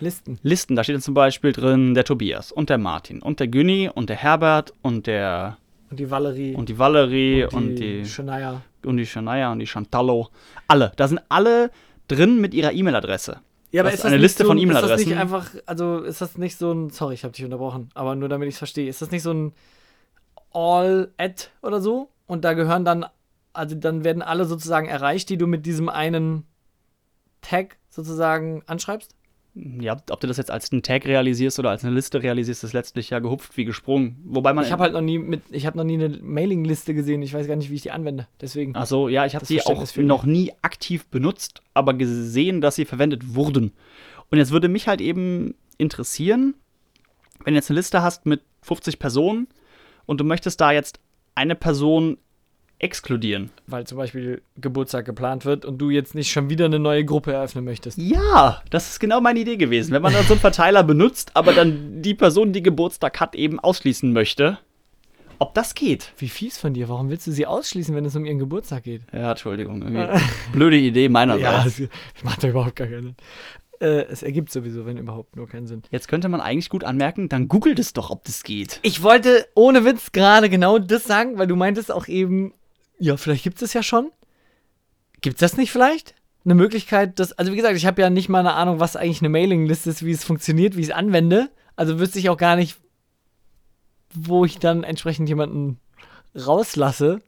[0.00, 0.38] Listen.
[0.42, 3.90] Listen, da steht dann zum Beispiel drin der Tobias und der Martin und der Günni
[3.94, 5.58] und der Herbert und der
[5.90, 8.62] Und die Valerie und die Valerie und die Shania.
[8.84, 10.28] Und die Shania und die Chantallo.
[10.68, 10.92] Alle.
[10.96, 11.70] Da sind alle
[12.08, 13.40] drin mit ihrer E-Mail-Adresse.
[13.72, 15.08] Ja, Das ist eine Liste so, von Ist das E-Mail-Adressen.
[15.10, 18.28] nicht einfach, also ist das nicht so ein, sorry, ich habe dich unterbrochen, aber nur
[18.28, 19.52] damit ich es verstehe, ist das nicht so ein
[20.52, 22.08] All-Ad oder so?
[22.26, 23.06] Und da gehören dann,
[23.52, 26.44] also dann werden alle sozusagen erreicht, die du mit diesem einen
[27.42, 29.14] Tag sozusagen anschreibst?
[29.54, 32.72] Ja, ob du das jetzt als einen Tag realisierst oder als eine Liste realisierst, ist
[32.72, 34.16] letztlich ja gehupft wie gesprungen.
[34.24, 34.64] Wobei man.
[34.64, 37.48] Ich habe halt noch nie mit, ich habe noch nie eine Mailingliste gesehen, ich weiß
[37.48, 38.28] gar nicht, wie ich die anwende.
[38.40, 38.72] Deswegen.
[38.76, 42.84] Ach so, ja, ich habe sie auch noch nie aktiv benutzt, aber gesehen, dass sie
[42.84, 43.72] verwendet wurden.
[44.30, 46.54] Und jetzt würde mich halt eben interessieren,
[47.44, 49.48] wenn du jetzt eine Liste hast mit 50 Personen
[50.06, 51.00] und du möchtest da jetzt
[51.34, 52.18] eine Person
[52.80, 53.50] exkludieren.
[53.66, 57.32] Weil zum Beispiel Geburtstag geplant wird und du jetzt nicht schon wieder eine neue Gruppe
[57.32, 57.98] eröffnen möchtest.
[57.98, 59.92] Ja, das ist genau meine Idee gewesen.
[59.92, 63.60] Wenn man dann so einen Verteiler benutzt, aber dann die Person, die Geburtstag hat, eben
[63.60, 64.58] ausschließen möchte,
[65.38, 66.12] ob das geht.
[66.18, 69.02] Wie fies von dir, warum willst du sie ausschließen, wenn es um ihren Geburtstag geht?
[69.12, 69.80] Ja, Entschuldigung.
[70.52, 71.78] Blöde Idee meinerseits.
[71.78, 73.16] das macht ja überhaupt gar keinen Sinn.
[73.80, 75.82] Äh, es ergibt sowieso, wenn überhaupt, nur keinen Sinn.
[75.90, 78.78] Jetzt könnte man eigentlich gut anmerken, dann googelt es doch, ob das geht.
[78.82, 82.52] Ich wollte ohne Witz gerade genau das sagen, weil du meintest auch eben,
[83.00, 84.10] ja, vielleicht gibt es ja schon.
[85.20, 86.14] Gibt es das nicht vielleicht?
[86.44, 89.20] Eine Möglichkeit, dass, also wie gesagt, ich habe ja nicht mal eine Ahnung, was eigentlich
[89.20, 91.50] eine Mailingliste ist, wie es funktioniert, wie ich es anwende.
[91.76, 92.78] Also wüsste ich auch gar nicht,
[94.14, 95.78] wo ich dann entsprechend jemanden
[96.34, 97.20] rauslasse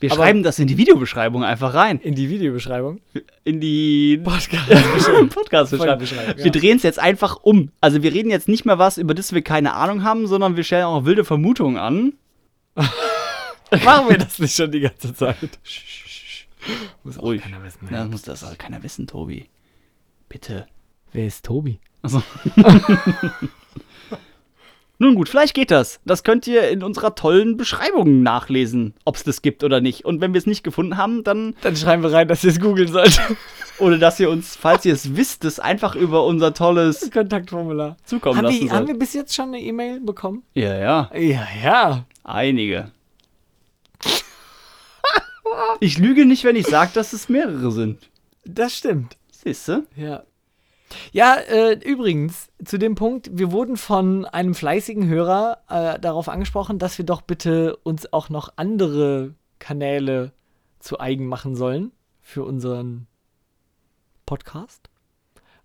[0.00, 1.98] Wir Aber- schreiben das in die Videobeschreibung einfach rein.
[1.98, 3.00] in die Videobeschreibung.
[3.44, 4.68] In die Podcast.
[5.30, 6.06] Podcast-Beschreibung.
[6.38, 6.44] Ja.
[6.44, 7.70] Wir drehen es jetzt einfach um.
[7.80, 10.62] Also wir reden jetzt nicht mehr was, über das wir keine Ahnung haben, sondern wir
[10.64, 12.12] stellen auch wilde Vermutungen an.
[13.82, 15.58] Machen wir das nicht schon die ganze Zeit?
[17.02, 17.42] Muss auch Ruhig.
[17.42, 17.88] keiner wissen.
[17.90, 19.48] Das muss das soll keiner wissen, Tobi.
[20.28, 20.66] Bitte.
[21.12, 21.78] Wer ist Tobi?
[24.98, 26.00] Nun gut, vielleicht geht das.
[26.04, 30.04] Das könnt ihr in unserer tollen Beschreibung nachlesen, ob es das gibt oder nicht.
[30.04, 32.60] Und wenn wir es nicht gefunden haben, dann, Dann schreiben wir rein, dass ihr es
[32.60, 33.20] googeln sollt.
[33.80, 37.96] oder dass ihr uns, falls ihr es wisst, es einfach über unser tolles Kontaktformular.
[38.04, 38.88] zukommen Haben, lassen haben sollt.
[38.88, 40.44] wir bis jetzt schon eine E-Mail bekommen?
[40.54, 42.06] Ja, ja, Ja, ja.
[42.22, 42.92] einige.
[45.80, 48.10] Ich lüge nicht, wenn ich sage, dass es mehrere sind.
[48.44, 49.16] Das stimmt.
[49.30, 49.86] Siehst du?
[49.96, 50.24] Ja.
[51.12, 56.78] Ja, äh, übrigens, zu dem Punkt, wir wurden von einem fleißigen Hörer äh, darauf angesprochen,
[56.78, 60.32] dass wir doch bitte uns auch noch andere Kanäle
[60.78, 63.06] zu eigen machen sollen für unseren
[64.26, 64.88] Podcast.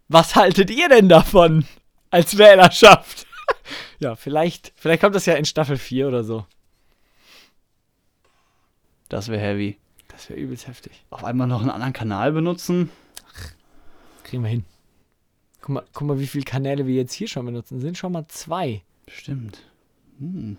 [0.08, 1.66] Was haltet ihr denn davon
[2.10, 3.28] als Wählerschaft?
[4.00, 6.46] ja, vielleicht, vielleicht kommt das ja in Staffel 4 oder so.
[9.10, 9.78] Das wäre heavy.
[10.08, 11.04] Das wäre übelst heftig.
[11.10, 12.90] Auf einmal noch einen anderen Kanal benutzen.
[14.24, 14.66] Kriegen wir hin.
[15.62, 17.80] Guck mal, guck mal, wie viele Kanäle wir jetzt hier schon benutzen.
[17.80, 18.84] Sind schon mal zwei.
[19.08, 19.64] Stimmt.
[20.20, 20.58] Hm.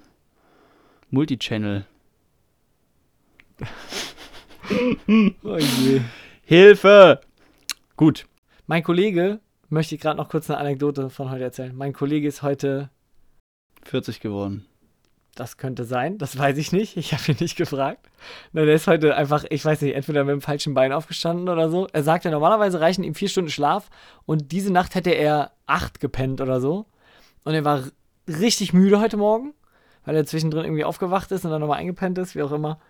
[1.11, 1.87] Multichannel.
[5.43, 6.01] Oh je.
[6.45, 7.21] Hilfe!
[7.97, 8.27] Gut.
[8.69, 11.75] Mein Kollege, möchte ich gerade noch kurz eine Anekdote von heute erzählen.
[11.75, 12.89] Mein Kollege ist heute,
[13.83, 14.67] 40 geworden.
[15.35, 18.11] Das könnte sein, das weiß ich nicht, ich habe ihn nicht gefragt.
[18.53, 21.71] Nein, der ist heute einfach, ich weiß nicht, entweder mit dem falschen Bein aufgestanden oder
[21.71, 21.87] so.
[21.93, 23.89] Er sagte, normalerweise reichen ihm vier Stunden Schlaf
[24.27, 26.87] und diese Nacht hätte er acht gepennt oder so.
[27.45, 27.85] Und er war
[28.29, 29.55] richtig müde heute Morgen,
[30.05, 32.81] weil er zwischendrin irgendwie aufgewacht ist und dann nochmal eingepennt ist, wie auch immer.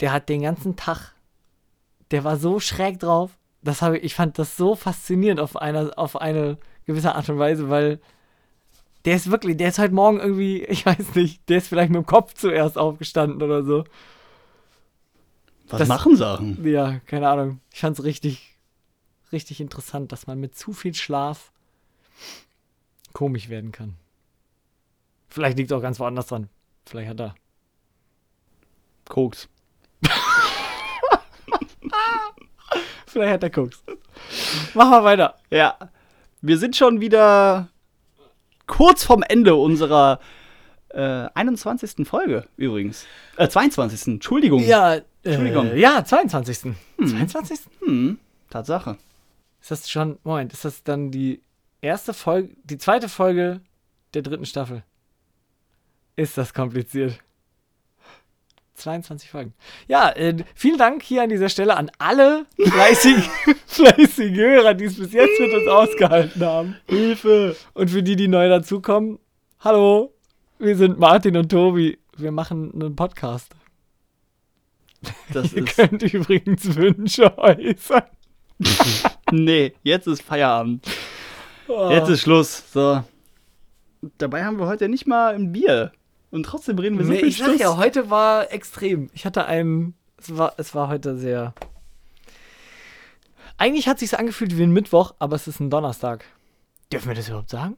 [0.00, 1.14] Der hat den ganzen Tag,
[2.10, 3.38] der war so schräg drauf.
[3.62, 7.38] das habe ich, ich fand das so faszinierend auf eine, auf eine gewisse Art und
[7.38, 8.00] Weise, weil
[9.04, 12.02] der ist wirklich, der ist heute Morgen irgendwie, ich weiß nicht, der ist vielleicht mit
[12.02, 13.84] dem Kopf zuerst aufgestanden oder so.
[15.68, 16.66] Was Das- machen Sachen?
[16.66, 17.60] Ja, keine Ahnung.
[17.72, 18.56] Ich fand es richtig,
[19.32, 21.52] richtig interessant, dass man mit zu viel Schlaf
[23.12, 23.96] komisch werden kann.
[25.28, 26.48] Vielleicht liegt es auch ganz woanders dran.
[26.86, 27.34] Vielleicht hat er.
[29.08, 29.48] Koks.
[33.06, 33.82] Vielleicht hat er Koks.
[34.74, 35.36] Mach mal weiter.
[35.50, 35.76] Ja,
[36.40, 37.68] wir sind schon wieder
[38.70, 40.20] kurz vorm Ende unserer
[40.90, 42.06] äh, 21.
[42.06, 43.04] Folge übrigens.
[43.36, 44.14] Äh, 22.
[44.14, 44.62] Entschuldigung.
[44.62, 45.72] Ja, Entschuldigung.
[45.72, 46.74] Äh, ja, 22.
[46.98, 47.58] 22.
[47.84, 48.96] Hm, Tatsache.
[49.60, 51.42] Ist das schon, Moment, ist das dann die
[51.80, 53.60] erste Folge, die zweite Folge
[54.14, 54.84] der dritten Staffel?
[56.16, 57.18] Ist das kompliziert?
[58.80, 59.54] 22 Folgen.
[59.88, 63.22] Ja, äh, vielen Dank hier an dieser Stelle an alle fleißigen,
[63.66, 66.76] fleißigen Hörer, die es bis jetzt mit uns ausgehalten haben.
[66.88, 67.56] Hilfe!
[67.74, 69.18] Und für die, die neu dazukommen,
[69.60, 70.12] hallo,
[70.58, 71.98] wir sind Martin und Tobi.
[72.16, 73.54] Wir machen einen Podcast.
[75.32, 75.76] Das Ihr ist.
[75.76, 78.02] könnt übrigens Wünsche äußern.
[79.32, 80.84] Nee, jetzt ist Feierabend.
[81.68, 81.88] Oh.
[81.90, 82.64] Jetzt ist Schluss.
[82.72, 83.04] So.
[84.18, 85.92] Dabei haben wir heute nicht mal ein Bier.
[86.30, 87.60] Und trotzdem reden wir so Nee, viel ich sag Schluss.
[87.60, 89.10] ja, heute war extrem.
[89.14, 89.94] Ich hatte einen.
[90.16, 91.54] Es war, es war heute sehr.
[93.58, 96.24] Eigentlich hat sich's angefühlt wie ein Mittwoch, aber es ist ein Donnerstag.
[96.92, 97.76] Dürfen wir das überhaupt sagen?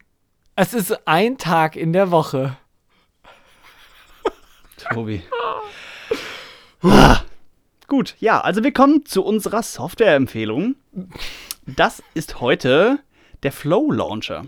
[0.55, 2.57] Es ist ein Tag in der Woche.
[4.93, 5.23] Tobi.
[6.83, 7.21] Ah.
[7.89, 10.77] Gut, ja, also wir kommen zu unserer Softwareempfehlung.
[11.67, 12.99] Das ist heute
[13.43, 14.45] der Flow Launcher.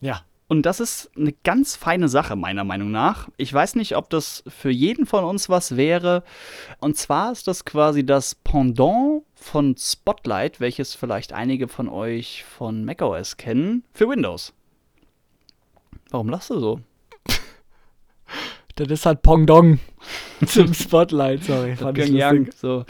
[0.00, 0.22] Ja.
[0.48, 3.28] Und das ist eine ganz feine Sache, meiner Meinung nach.
[3.36, 6.22] Ich weiß nicht, ob das für jeden von uns was wäre.
[6.78, 12.84] Und zwar ist das quasi das Pendant von Spotlight, welches vielleicht einige von euch von
[12.84, 14.52] macOS kennen, für Windows.
[16.10, 16.80] Warum lachst du so?
[18.76, 19.80] Das ist halt Pongdong
[20.46, 21.44] zum Spotlight.
[21.44, 22.52] Sorry, fand ich lustig.
[22.52, 22.84] so.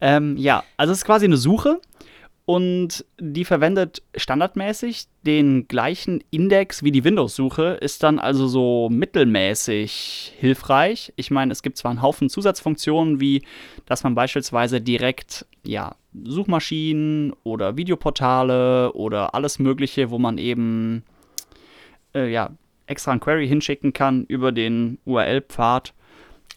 [0.00, 1.80] Ähm, ja, also es ist quasi eine Suche
[2.46, 10.34] und die verwendet standardmäßig den gleichen Index wie die Windows-Suche, ist dann also so mittelmäßig
[10.38, 11.12] hilfreich.
[11.16, 13.42] Ich meine, es gibt zwar einen Haufen Zusatzfunktionen, wie
[13.86, 21.02] dass man beispielsweise direkt ja, Suchmaschinen oder Videoportale oder alles Mögliche, wo man eben
[22.14, 22.50] äh, ja,
[22.86, 25.94] extra ein Query hinschicken kann über den URL-Pfad.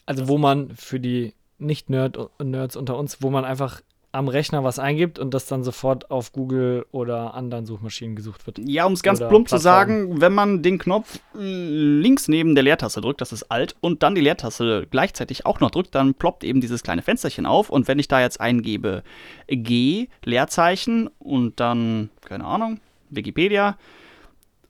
[0.05, 3.81] Also, wo man für die Nicht-Nerds unter uns, wo man einfach
[4.17, 8.59] am Rechner was eingibt und das dann sofort auf Google oder anderen Suchmaschinen gesucht wird.
[8.59, 10.07] Ja, um es ganz Oder plump zu Plattformen.
[10.09, 14.15] sagen, wenn man den Knopf links neben der Leertaste drückt, das ist Alt, und dann
[14.15, 17.69] die Leertaste gleichzeitig auch noch drückt, dann ploppt eben dieses kleine Fensterchen auf.
[17.69, 19.03] Und wenn ich da jetzt eingebe
[19.47, 23.77] G, Leerzeichen und dann, keine Ahnung, Wikipedia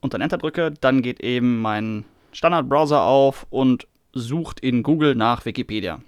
[0.01, 5.45] und dann Enter drücke, dann geht eben mein Standardbrowser auf und sucht in Google nach
[5.45, 6.01] Wikipedia.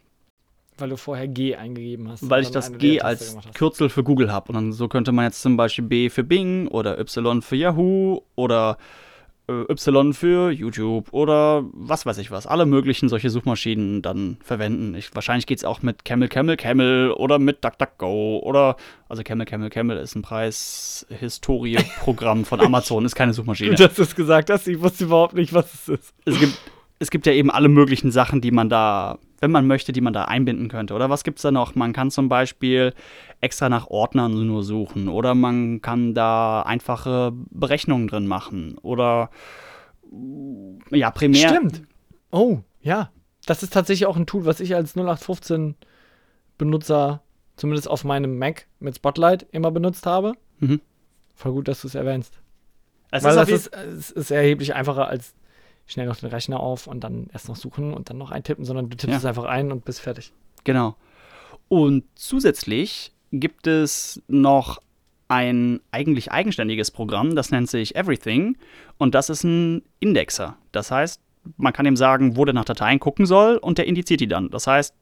[0.80, 2.30] Weil du vorher G eingegeben hast.
[2.30, 3.56] Weil ich das G als hast.
[3.56, 4.50] Kürzel für Google habe.
[4.50, 8.22] Und dann so könnte man jetzt zum Beispiel B für Bing oder Y für Yahoo
[8.36, 8.78] oder
[9.50, 12.46] äh, Y für YouTube oder was weiß ich was.
[12.46, 14.96] Alle möglichen solche Suchmaschinen dann verwenden.
[14.96, 18.76] Ich, wahrscheinlich geht es auch mit Camel, Camel, Camel oder mit DuckDuckGo oder,
[19.10, 23.72] also Camel, Camel, Camel ist ein Preis-Historie-Programm von Amazon, ist keine Suchmaschine.
[23.72, 24.68] Gut, dass du es gesagt hast.
[24.68, 26.14] Ich wusste überhaupt nicht, was es ist.
[26.26, 26.58] es gibt,
[27.00, 30.14] es gibt ja eben alle möglichen Sachen, die man da, wenn man möchte, die man
[30.14, 30.94] da einbinden könnte.
[30.94, 31.76] Oder was gibt's da noch?
[31.76, 32.94] Man kann zum Beispiel
[33.42, 35.08] extra nach Ordnern nur suchen.
[35.08, 38.78] Oder man kann da einfache Berechnungen drin machen.
[38.82, 39.30] Oder
[40.92, 41.50] ja, primär.
[41.50, 41.84] Stimmt.
[42.32, 43.12] Oh, ja.
[43.46, 45.76] Das ist tatsächlich auch ein Tool, was ich als 0815
[46.58, 47.22] Benutzer,
[47.56, 50.34] zumindest auf meinem Mac mit Spotlight, immer benutzt habe.
[50.60, 50.82] Mhm.
[51.34, 52.40] Voll gut, dass du es erwähnst.
[53.12, 55.34] Es Weil ist, das ist, es ist erheblich einfacher als
[55.90, 58.90] schnell noch den Rechner auf und dann erst noch suchen und dann noch eintippen, sondern
[58.90, 59.18] du tippst Ja.
[59.18, 60.32] es einfach ein und bist fertig.
[60.64, 60.96] Genau.
[61.68, 64.82] Und zusätzlich gibt es noch
[65.28, 68.58] ein eigentlich eigenständiges Programm, das nennt sich Everything.
[68.98, 70.58] Und das ist ein Indexer.
[70.72, 71.22] Das heißt,
[71.58, 74.50] man kann ihm sagen, wo der nach Dateien gucken soll und der indiziert die dann.
[74.50, 74.94] Das heißt,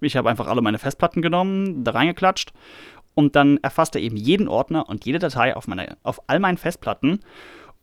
[0.00, 2.52] ich habe einfach alle meine Festplatten genommen, da reingeklatscht
[3.14, 6.58] und dann erfasst er eben jeden Ordner und jede Datei auf, meine, auf all meinen
[6.58, 7.20] Festplatten.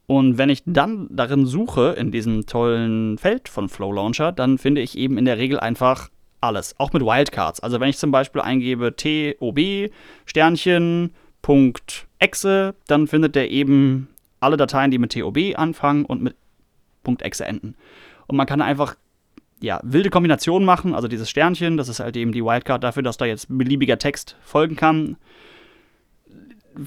[0.08, 4.82] Und wenn ich dann darin suche, in diesem tollen Feld von Flow Launcher, dann finde
[4.82, 6.10] ich eben in der Regel einfach
[6.42, 7.60] alles, auch mit Wildcards.
[7.60, 9.90] Also wenn ich zum Beispiel eingebe TOB,
[10.26, 14.08] Sternchen, Punkt .exe, dann findet der eben
[14.40, 16.36] alle Dateien, die mit TOB anfangen und mit
[17.22, 17.76] .exe enden.
[18.28, 18.96] Und man kann einfach
[19.62, 23.18] ja, wilde Kombinationen machen, also dieses Sternchen, das ist halt eben die Wildcard dafür, dass
[23.18, 25.18] da jetzt beliebiger Text folgen kann.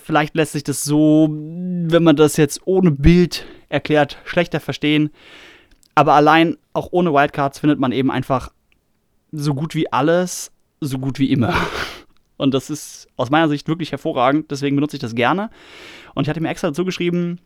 [0.05, 5.11] Vielleicht lässt sich das so, wenn man das jetzt ohne Bild erklärt, schlechter verstehen.
[5.94, 8.53] Aber allein auch ohne Wildcards findet man eben einfach
[9.33, 11.55] so gut wie alles, so gut wie immer.
[12.37, 15.51] Und das ist aus meiner Sicht wirklich hervorragend, deswegen benutze ich das gerne.
[16.14, 17.40] Und ich hatte mir extra dazu geschrieben,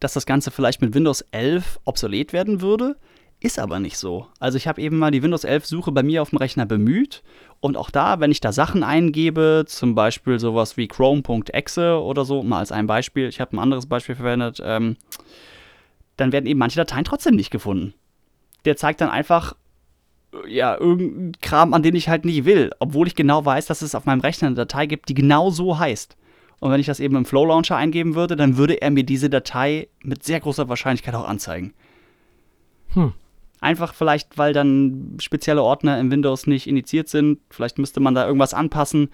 [0.00, 2.96] dass das Ganze vielleicht mit Windows 11 obsolet werden würde.
[3.44, 4.26] Ist aber nicht so.
[4.40, 7.22] Also ich habe eben mal die Windows 11 Suche bei mir auf dem Rechner bemüht
[7.60, 12.42] und auch da, wenn ich da Sachen eingebe, zum Beispiel sowas wie chrome.exe oder so,
[12.42, 14.96] mal als ein Beispiel, ich habe ein anderes Beispiel verwendet, ähm,
[16.16, 17.92] dann werden eben manche Dateien trotzdem nicht gefunden.
[18.64, 19.54] Der zeigt dann einfach,
[20.48, 23.94] ja, irgendein Kram, an den ich halt nicht will, obwohl ich genau weiß, dass es
[23.94, 26.16] auf meinem Rechner eine Datei gibt, die genau so heißt.
[26.60, 29.28] Und wenn ich das eben im Flow Launcher eingeben würde, dann würde er mir diese
[29.28, 31.74] Datei mit sehr großer Wahrscheinlichkeit auch anzeigen.
[32.94, 33.12] Hm.
[33.64, 37.38] Einfach vielleicht, weil dann spezielle Ordner im Windows nicht initiiert sind.
[37.48, 39.08] Vielleicht müsste man da irgendwas anpassen.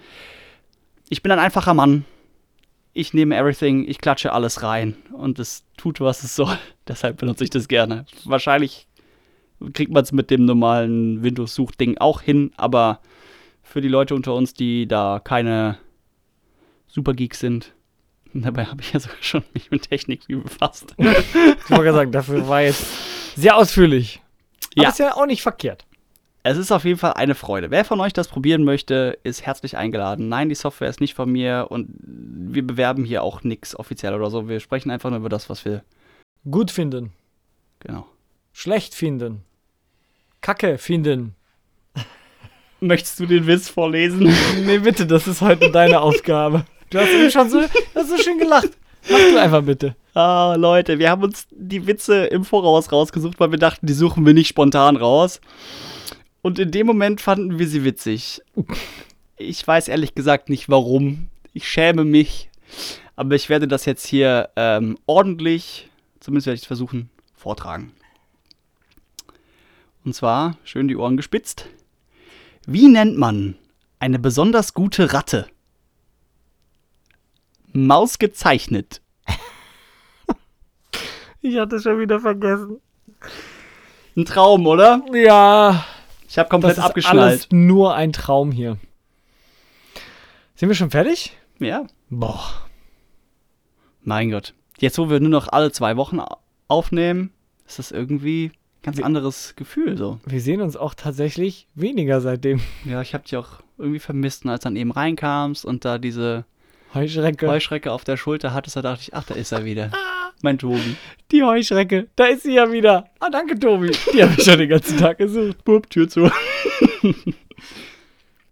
[1.07, 2.03] Ich bin ein einfacher Mann.
[2.91, 6.57] Ich nehme everything, ich klatsche alles rein und es tut, was es soll.
[6.89, 8.05] Deshalb benutze ich das gerne.
[8.25, 8.89] Wahrscheinlich
[9.71, 12.99] kriegt man es mit dem normalen Windows-Suchding auch hin, aber
[13.63, 15.77] für die Leute unter uns, die da keine
[16.87, 17.73] Supergeeks sind,
[18.33, 20.93] dabei habe ich ja sogar schon mich mit Technik befasst.
[20.97, 22.85] Ich wollte sagen, dafür war jetzt
[23.37, 24.21] sehr ausführlich.
[24.75, 24.89] Aber Ja.
[24.89, 25.85] ist ja auch nicht verkehrt.
[26.43, 27.69] Es ist auf jeden Fall eine Freude.
[27.69, 30.27] Wer von euch das probieren möchte, ist herzlich eingeladen.
[30.27, 34.31] Nein, die Software ist nicht von mir und wir bewerben hier auch nichts offiziell oder
[34.31, 34.49] so.
[34.49, 35.83] Wir sprechen einfach nur über das, was wir.
[36.49, 37.11] Gut finden,
[37.79, 38.07] Genau.
[38.53, 39.43] schlecht finden,
[40.41, 41.35] Kacke finden.
[42.79, 44.33] Möchtest du den Witz vorlesen?
[44.65, 46.65] Nee, bitte, das ist heute deine Aufgabe.
[46.89, 47.61] Du hast eben schon so,
[47.93, 48.69] hast so schön gelacht.
[49.09, 49.95] Mach du einfach bitte.
[50.13, 54.25] Ah, Leute, wir haben uns die Witze im Voraus rausgesucht, weil wir dachten, die suchen
[54.25, 55.39] wir nicht spontan raus.
[56.41, 58.41] Und in dem Moment fanden wir sie witzig.
[59.37, 61.29] Ich weiß ehrlich gesagt nicht warum.
[61.53, 62.49] Ich schäme mich.
[63.15, 67.93] Aber ich werde das jetzt hier ähm, ordentlich, zumindest werde ich es versuchen, vortragen.
[70.03, 71.67] Und zwar, schön die Ohren gespitzt.
[72.65, 73.55] Wie nennt man
[73.99, 75.47] eine besonders gute Ratte?
[77.73, 79.01] Maus gezeichnet.
[81.41, 82.79] Ich hatte schon wieder vergessen.
[84.15, 85.03] Ein Traum, oder?
[85.13, 85.85] Ja,
[86.27, 87.17] Ich habe das komplett ist abgeschnallt.
[87.19, 88.77] alles nur ein Traum hier.
[90.55, 91.35] Sind wir schon fertig?
[91.59, 91.85] Ja.
[92.09, 92.43] Boah.
[94.03, 94.53] Mein Gott.
[94.79, 97.31] Jetzt, wo wir nur noch alle zwei Wochen au- aufnehmen,
[97.67, 98.53] ist das irgendwie ein
[98.83, 100.19] ganz Wie- anderes Gefühl so.
[100.25, 102.61] Wir sehen uns auch tatsächlich weniger seitdem.
[102.85, 106.45] Ja, ich habe dich auch irgendwie vermisst, als dann eben reinkamst und da diese
[106.93, 107.47] Heuschrecke.
[107.47, 109.91] Heuschrecke auf der Schulter hattest, da dachte ich, ach, da ist er wieder.
[110.41, 110.95] Mein Tobi.
[111.31, 112.07] Die Heuschrecke.
[112.15, 113.05] Da ist sie ja wieder.
[113.19, 113.91] Ah, danke, Tobi.
[114.13, 115.63] Die habe ich schon den ganzen Tag gesucht.
[115.63, 116.29] Bup, Tür zu.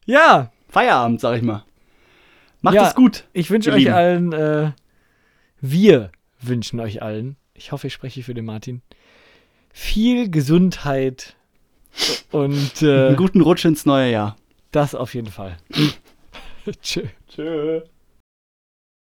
[0.06, 1.64] Ja, Feierabend, sag ich mal.
[2.62, 2.88] Macht Ja.
[2.88, 3.26] es gut.
[3.34, 3.94] ich wünsche euch Lieben.
[3.94, 4.72] allen, äh,
[5.62, 8.82] wir wünschen euch allen, ich hoffe, ich spreche für den Martin,
[9.72, 11.36] viel Gesundheit
[12.32, 14.36] und äh, Einen guten Rutsch ins neue Jahr.
[14.72, 15.58] das auf jeden Fall.
[16.82, 17.04] Tschö.
[17.28, 17.82] Tschö.